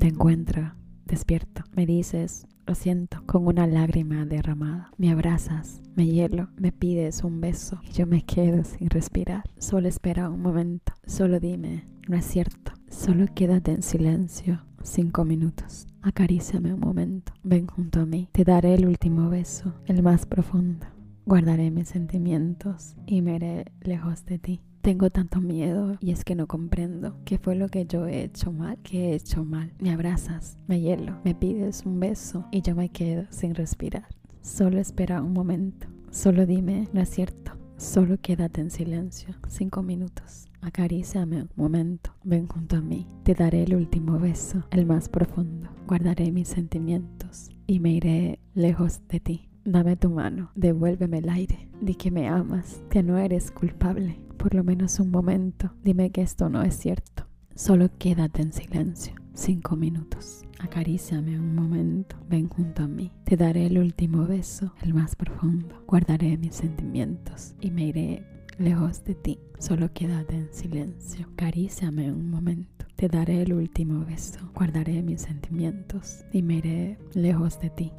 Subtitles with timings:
[0.00, 0.72] te encuentro
[1.04, 1.62] despierto.
[1.76, 4.90] Me dices, lo siento, con una lágrima derramada.
[4.96, 9.44] Me abrazas, me hielo, me pides un beso y yo me quedo sin respirar.
[9.58, 12.72] Solo espera un momento, solo dime, no es cierto.
[12.88, 15.86] Solo quédate en silencio cinco minutos.
[16.00, 18.30] Acaríciame un momento, ven junto a mí.
[18.32, 20.86] Te daré el último beso, el más profundo.
[21.26, 24.62] Guardaré mis sentimientos y me iré lejos de ti.
[24.82, 28.50] Tengo tanto miedo y es que no comprendo qué fue lo que yo he hecho
[28.50, 29.74] mal, qué he hecho mal.
[29.78, 34.06] Me abrazas, me hielo, me pides un beso y yo me quedo sin respirar.
[34.40, 40.48] Solo espera un momento, solo dime, no es cierto, solo quédate en silencio, cinco minutos.
[40.62, 45.68] Acaríciame un momento, ven junto a mí, te daré el último beso, el más profundo.
[45.86, 49.50] Guardaré mis sentimientos y me iré lejos de ti.
[49.62, 54.54] Dame tu mano, devuélveme el aire, di que me amas, que no eres culpable, por
[54.54, 55.74] lo menos un momento.
[55.84, 57.26] Dime que esto no es cierto.
[57.54, 59.14] Solo quédate en silencio.
[59.34, 60.44] Cinco minutos.
[60.58, 62.16] Acaríciame un momento.
[62.28, 63.12] Ven junto a mí.
[63.24, 65.84] Te daré el último beso, el más profundo.
[65.86, 68.24] Guardaré mis sentimientos y me iré
[68.56, 69.38] lejos de ti.
[69.58, 71.26] Solo quédate en silencio.
[71.34, 72.86] Acaríciame un momento.
[72.96, 74.40] Te daré el último beso.
[74.54, 77.92] Guardaré mis sentimientos y me iré lejos de ti.